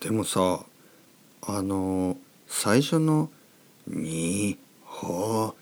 [0.00, 0.60] でもさ
[1.42, 2.16] あの
[2.48, 3.30] 最初の
[3.86, 5.54] 「にほ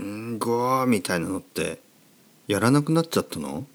[0.00, 1.80] んご」みたいなのって
[2.46, 3.66] やらなくなっちゃったの？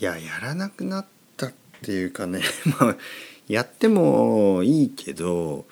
[0.00, 1.52] いややらなくなったっ
[1.82, 2.40] ていうかね
[2.80, 2.96] まあ
[3.48, 5.66] やってもいいけど、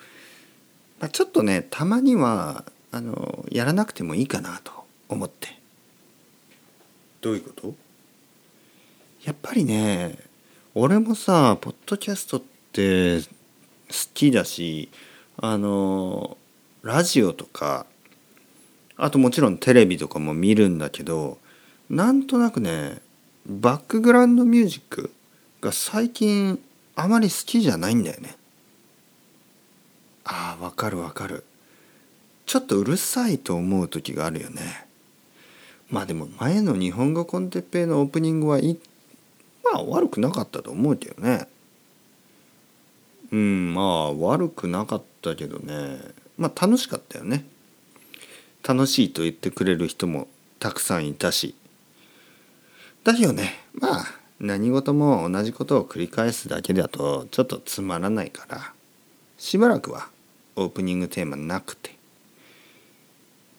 [0.99, 4.71] まあ、ちょっとねたまにはあのやらなくてもいいかなと
[5.07, 5.57] 思って。
[7.21, 7.75] どういうこと？
[9.23, 10.17] やっぱりね
[10.81, 12.41] 俺もさポッドキャストっ
[12.71, 13.27] て好
[14.13, 14.89] きだし
[15.35, 16.37] あの
[16.83, 17.85] ラジオとか
[18.95, 21.37] あともちろんテレビとかも見るんだけど
[21.89, 23.01] なんとなくね
[23.45, 25.11] バックグラウンドミュージック
[25.59, 26.57] が最近
[26.95, 28.37] あまり好きじゃないんだよね。
[30.23, 31.43] ああわかるわかる。
[32.45, 34.85] ちょっとうるさいと思う時があるよね。
[35.89, 38.77] まあでも前の日本語コンテッペイのオープニングはい
[39.63, 41.47] まあ悪くなかったと思うけどね。
[43.31, 45.99] うんまあ悪くなかったけどね
[46.37, 47.45] まあ楽しかったよね。
[48.67, 50.27] 楽しいと言ってくれる人も
[50.59, 51.55] たくさんいたし。
[53.03, 54.05] だよねまあ
[54.39, 58.73] 何事も同じことを繰り返すだけだとちょっとつまらないから
[59.37, 60.09] しばらくは
[60.55, 61.95] オープニングテーマなくて、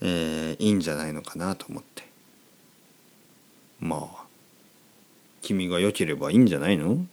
[0.03, 2.05] えー、いいんじゃないのかなと思って
[3.81, 4.20] まあ
[5.43, 7.05] 君が良ければいいんじゃないの？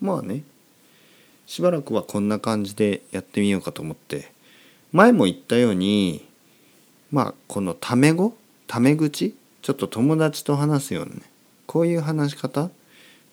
[0.00, 0.42] まあね。
[1.46, 4.30] しばらくはこんな感じでやってみようかと思って。
[4.92, 6.26] 前も言ったように
[7.10, 8.34] まあこのタメ語？
[8.66, 9.34] タメ口？
[9.62, 11.22] ちょっと友達と話すようなね。
[11.66, 12.70] こういう話し方、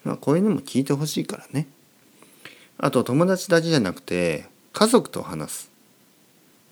[0.03, 1.67] まあ、こういうのも聞いてほしいからね。
[2.77, 5.71] あと友達だけじゃなくて家族と話す。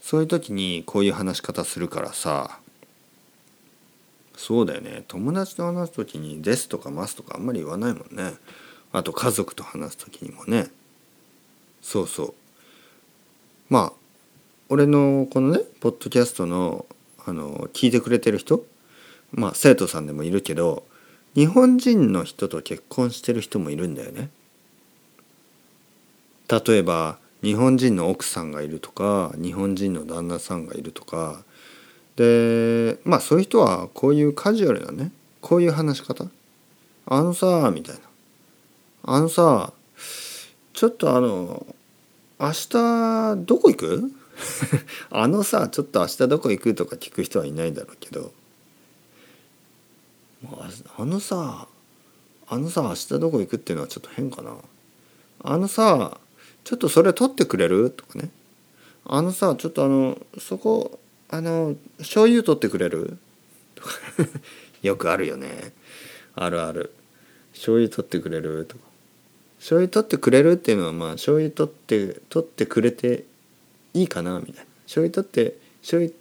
[0.01, 2.59] そういう時にこういう話し方するからさ。
[4.35, 5.03] そうだよね。
[5.07, 8.33] 友達と話す時に「です」とか「ます」とかあんまり言わないもんね。
[8.91, 10.71] あと家族と話す時にもね。
[11.81, 12.33] そうそう。
[13.69, 13.93] まあ
[14.69, 16.85] 俺のこのねポッドキャストの
[17.25, 18.65] あの聞いてくれてる人
[19.31, 20.83] まあ生徒さんでもいるけど
[21.35, 24.29] 日本人の人と結婚してる人もいるんだよね。
[26.49, 31.43] 例えば日本人の奥さんがいるとか日本人の旦那さんがいるとか
[32.15, 36.25] でまあそういう人はこういうカジュアルなねこういう話し方。
[37.05, 38.01] あのさみたいな。
[39.03, 39.73] あのさ
[40.73, 41.65] ちょっとあの
[42.39, 44.11] 明日どこ行く？
[45.11, 48.31] あのさちょっと明日どこ行くとか聞く人はいないだろうけど。
[50.97, 51.67] あのさ
[52.47, 54.55] あのさ明日どこ行くっていうのはちょっと変かな。
[55.43, 56.17] あのさ
[56.63, 57.89] ちょっとそれ取ってくれる？
[57.91, 58.29] とかね。
[59.05, 60.99] あのさちょっとあのそこ
[61.33, 63.17] あの醤油取ってくれる？
[63.73, 63.89] と か
[64.83, 65.73] よくあるよね。
[66.35, 66.93] あるある。
[67.53, 68.83] 醤油取ってくれるとか。
[69.57, 73.23] 醤油取ってくれるっていうのはまあ醤油取って取ってくれて
[73.95, 74.61] いいかなみたいな。
[74.85, 76.13] 醤油取って醤油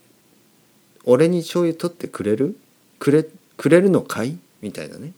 [1.05, 2.56] 俺に醤油取ってくれる？
[2.99, 3.27] くれ
[3.59, 4.39] くれるのかい？
[4.62, 5.12] みたいなね。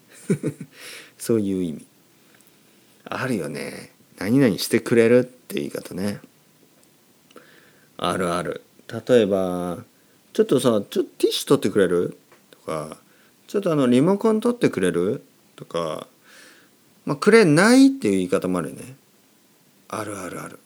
[1.18, 1.86] そういう意味。
[3.04, 3.92] あるよね。
[4.18, 6.18] 何々してくれるって言い方ね。
[7.96, 8.62] あるある。
[8.92, 9.78] 例えば
[10.32, 12.18] ちょっとさちょっとティッシュ取ってくれる？
[12.50, 12.96] とか
[13.46, 15.24] ちょっとあのリモコン取ってくれる？
[15.56, 16.06] とか
[17.04, 18.94] まあくれないっていう言い方もあるよね。
[19.88, 20.58] あるあるある。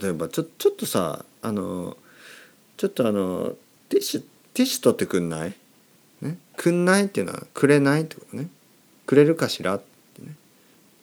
[0.00, 1.96] 例えばちょちょっとさあの
[2.76, 3.54] ちょっとあの
[3.88, 4.20] ティッシュ
[4.52, 5.54] ティッシュ取ってくんない？
[6.20, 8.48] ね、くんないっていうのはくれないってことね。
[9.06, 9.82] くれるかしらっ
[10.14, 10.34] てね。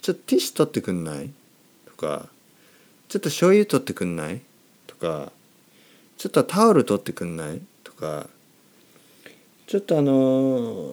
[0.02, 1.30] ちょっとティッシュ取ってくんない？
[1.86, 2.28] とか
[3.08, 4.42] ちょっと醤油取ってくんない？
[4.88, 5.32] とか
[6.22, 7.59] ちょっとタオル取ってくんない？
[7.84, 8.28] とか。
[9.66, 10.92] ちょっとあの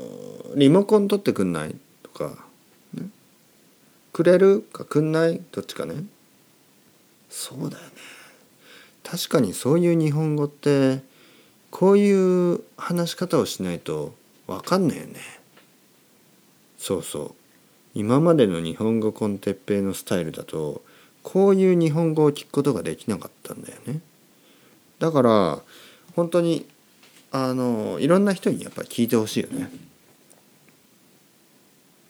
[0.56, 1.76] リモコン取ってくんない？
[2.02, 2.46] とか、
[2.94, 3.10] ね、
[4.14, 4.62] くれる？
[4.62, 5.38] かくんない？
[5.52, 5.96] どっちかね。
[7.28, 7.90] そうだよね。
[9.04, 11.02] 確かにそういう日本語って
[11.70, 14.14] こういう話し方をしないと
[14.46, 15.20] 分かんないよね。
[16.78, 17.34] そうそう。
[17.94, 20.80] 今までの日本語コンテッペイのスタイルだと
[21.22, 24.00] こういう日本語を聞くことができなかったんだよね。
[24.98, 25.58] だから
[26.16, 26.66] 本当に
[27.30, 29.70] あのいろんな人にやっぱり聞いてほしいよね。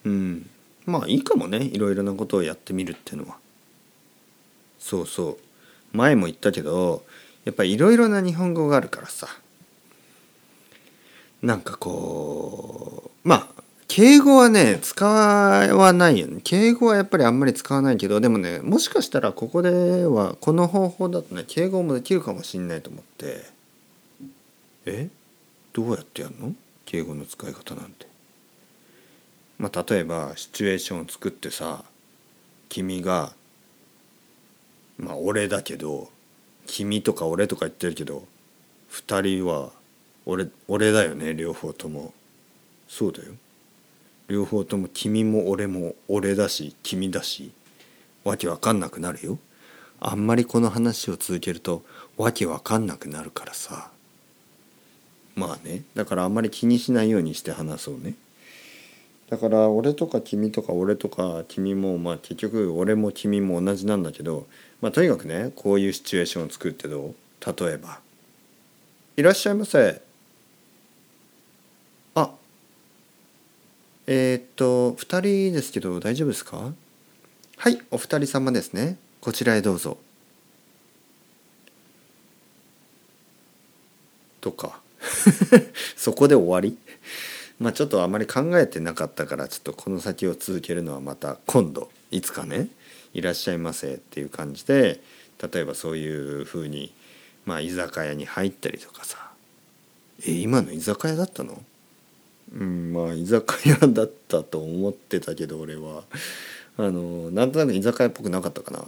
[0.05, 0.49] うん。
[0.85, 3.37] まあいいかもねいろいろなことをやってみるっていうのは。
[4.79, 5.37] そうそ
[5.93, 5.97] う。
[5.97, 7.03] 前も言ったけど
[7.45, 9.27] やっぱりいろいろな日本語があるからさ。
[11.41, 16.41] なんかこうまあ敬語はね使わないよね。
[16.43, 23.45] 敬語はやっぱりあんまり使わないけどでもねもしかしたらここではこの方法だとね敬語もできるかもしんないと思って。
[24.85, 25.09] え？
[25.73, 26.53] どうやってやるの？
[26.85, 28.05] 敬語の使い方なんて。
[29.57, 31.83] まあ例えばシチュエーションを作ってさ
[32.69, 33.33] 君が
[34.99, 36.09] まあ俺だけど
[36.67, 38.23] 君とか俺とか言ってるけど
[38.91, 39.71] 2人は
[40.27, 42.13] 俺俺だよね両方とも。
[42.87, 43.33] そうだよ。
[44.29, 47.51] 両方とも君も俺も俺だし君だし
[48.23, 49.39] わけわかんなくなるよ。
[49.99, 51.83] あんまりこの話を続けると
[52.15, 53.89] わけわかんなくなるからさ。
[55.35, 55.83] まあね。
[55.95, 58.13] だからあんまり気にしないようにして話そうね。
[59.29, 64.47] だから俺とか君とか俺とか君もまあ結局俺も君も同じなんだけど
[64.81, 67.15] まあとにかくねこういうシチュエーションを作ってどう？
[67.45, 67.99] 例えば
[69.17, 70.01] 「いらっしゃいませ」
[74.11, 76.73] えー、っと2人ですけど大丈夫ですか？
[77.57, 78.97] はいお二人様ですね。
[79.21, 79.99] こちらへどうぞ。
[84.41, 84.81] とか。
[85.95, 86.75] そこで終わり？
[87.59, 91.91] まあちょっとあまり考えてなかったからちょっとこの先を続けるのはまた今度。
[92.09, 92.69] いつかね
[93.13, 94.99] 「いらっしゃいませ」っていう感じで
[95.53, 96.91] 例えばそういうふうに
[97.45, 99.29] まあ居酒屋に入ったりとかさ。
[100.25, 101.61] え今の居酒屋だったの？
[102.53, 106.03] うんまあ居酒屋だったと思ってたけど俺は。
[106.77, 108.85] あのなんとなく居酒屋っぽくなかったかな。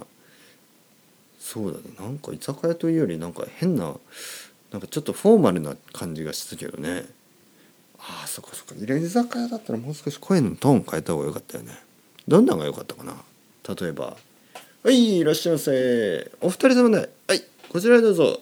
[1.38, 1.84] そうだね。
[2.00, 3.94] なんか居酒屋というよりなんか変な
[4.72, 7.04] なんかちょっとフォーマルな感じがしたけどね。
[7.98, 11.78] ああそこそこ居酒屋だったらもう少し声のトーン変えた方が良かったよね。
[12.26, 13.14] どんなのが良かったかな。
[13.78, 14.16] 例えば
[14.82, 16.32] 「はいいらっしゃいませ。
[16.40, 17.10] お二人様で。
[17.28, 18.40] はいこちらへどうぞ」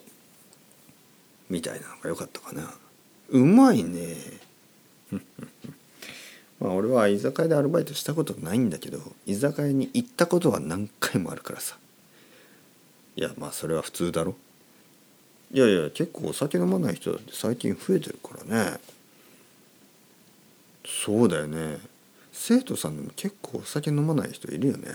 [1.51, 2.73] みたいなのが良かったかな。
[3.31, 4.15] うまいね。
[6.61, 11.77] まあ俺は居酒屋でアルバイトしたことないんだけど居酒屋に行ったことは何回もあるからさ。
[13.17, 14.37] いやまあそれは普通だろ。
[15.53, 18.79] いやいや結構お酒飲まない人だって最近増えてるからね。
[20.87, 21.79] そうだよね。
[22.33, 24.89] 生徒さんでも結構お酒飲まない人いるよね。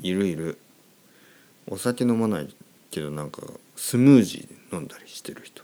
[0.00, 0.58] いるいる。
[1.66, 2.54] お酒飲まない
[2.90, 3.42] けどなんか
[3.76, 5.62] スムージー飲んだりしてる人。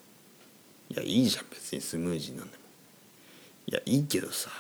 [0.91, 2.51] いやいいじゃん別にスムージー飲んでも。
[3.67, 4.51] いやいいけどさ。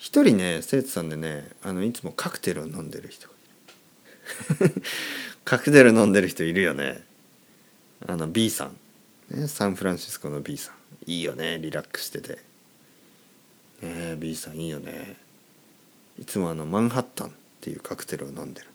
[0.00, 3.28] 一人ね生徒さんでねあのいつもカクテルを飲んでる人。
[5.44, 7.04] カクテル飲んでる人いるよね。
[8.06, 8.76] あの B さん、
[9.28, 10.74] ね、サンフランシスコの B さん。
[11.10, 12.38] いいよねリラックスしてて。
[13.82, 15.16] ね B さんいいよね。
[16.18, 17.30] いつもあのマンハッタンっ
[17.60, 18.68] ていうカクテルを飲んでる。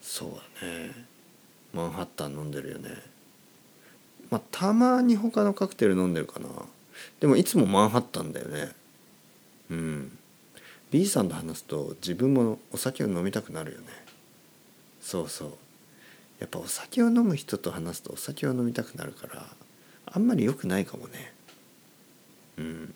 [0.00, 0.30] そう
[0.60, 1.06] だね。
[1.74, 2.90] マンハッタン飲んでるよね。
[4.30, 6.48] まあたまに他のカクテル飲んでるかな。
[7.18, 8.85] でもいつもマンハッタンだよね。
[9.70, 10.18] うん。
[10.90, 13.86] B さんと話すと自分もお酒を飲みたくなるよね。
[15.00, 15.50] そうそう。
[16.38, 19.46] やっぱお酒を飲む人と話すとお酒を飲みたくなるから
[20.06, 21.32] あんまり良くないかもね。
[22.58, 22.94] うん。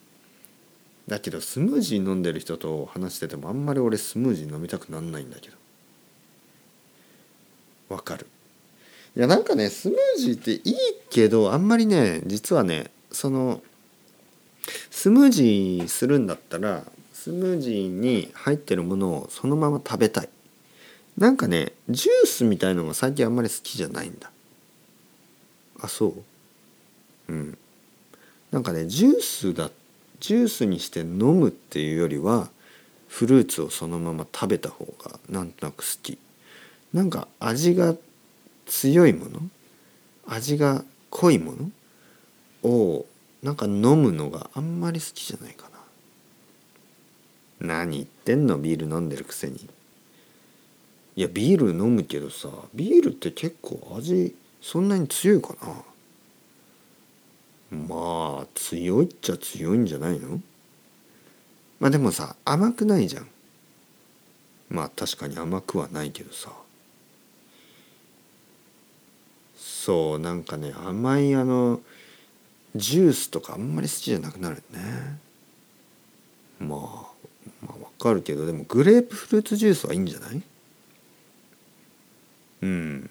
[1.08, 5.56] だけどスムージー飲んでる人と話しててもあんまり俺スムージー飲みたくなんないんだけど。
[7.88, 8.26] わかる。
[9.16, 10.76] いやなんかねスムージーっていい
[11.10, 13.60] けどあんまりね実はねその
[15.00, 20.28] スムージーするんだったらスムージーに入ってるものをそのまま食べたい。
[21.16, 24.30] なんかねジュースみたいのが最近あんまり好きじゃないんだ。
[25.80, 26.08] あそ
[27.28, 27.32] う。
[27.32, 27.58] うん。
[28.50, 29.70] なんかねジュースだ
[30.20, 32.50] ジュースにして飲むっていうよりは
[33.08, 36.18] フルーツをそのまま食べた方がなんとなく好き。
[36.92, 37.94] なんか味が
[38.66, 39.40] 強いもの
[40.26, 41.54] 味が濃いも
[42.62, 43.06] のを
[43.42, 45.68] なんか飲むのがあんまり好きじゃないか
[47.60, 47.70] な。
[47.74, 48.58] 何言ってんの？
[48.58, 49.68] ビール飲んでるくせに。
[51.16, 55.54] いやビール飲むけどさビールって結構味そんなに強いか
[57.70, 57.78] な。
[57.78, 60.40] まあ強いっちゃ強いんじゃないの？
[61.78, 63.28] まあでもさ甘くないじゃん。
[64.68, 66.52] まあ確かに甘くはないけどさ。
[69.56, 71.80] そうなんかね甘いあの
[72.76, 75.18] ジュースとかあんまり好きじゃなくなるね。
[76.60, 76.78] まあ
[77.66, 80.42] まあわかるけどでもグレープフルーツジュースはいいんじゃない？
[82.62, 83.10] うん。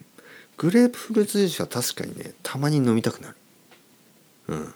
[0.57, 3.35] グレープフルーツジュースは確かにねたまに飲みたくなる。
[4.47, 4.73] うん。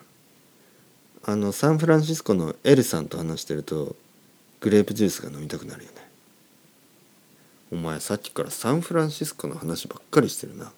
[1.26, 3.96] あのサンフランシスコのエルさんと話してると
[4.60, 5.98] グレープジュースが飲みたくなるよね。
[7.72, 10.72] お前さっきからサンフランシスコの話ばっかりしてるな。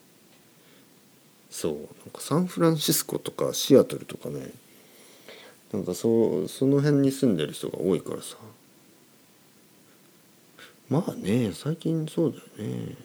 [1.49, 4.51] そうなんかサンフランシスコとかシアトルとかね
[5.71, 8.37] なんかそその辺に住んでる人が多いからさ。
[10.87, 12.95] まあね最近そうだよね。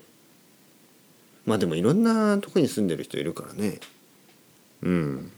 [1.47, 3.81] まあでもいろんなとこに住んでる人いるからね。
[4.83, 5.33] うん。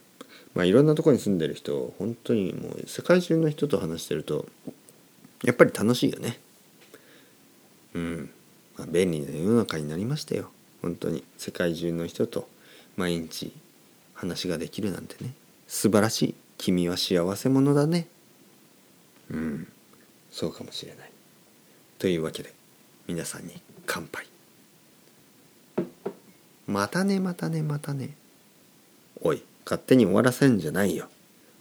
[0.55, 4.47] まあいろんなとこに住んでる人本当にもう世界中の人と話してると
[5.45, 6.39] やっぱり楽しいよね。
[7.95, 8.31] うん、
[8.77, 10.51] まあ、便利な世の中になりましたよ。
[10.81, 11.23] 本当に。
[11.37, 12.49] 世界中の人と。
[12.97, 13.53] 毎日
[14.15, 15.35] 話ができるなんてね。
[15.67, 16.35] 素晴らしい。
[16.59, 18.07] 君は幸せ者だね。
[19.31, 19.69] うん。
[20.31, 21.11] そうかもしれない。
[21.99, 22.53] というわけで
[23.07, 24.27] 皆さんに乾杯。
[26.67, 28.17] またねまたねまたね。
[29.21, 31.09] おい勝手に終わらせんじゃないよ。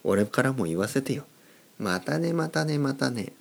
[0.03, 1.25] 俺からも言わせてよ。
[1.77, 3.33] またねまたねまたね。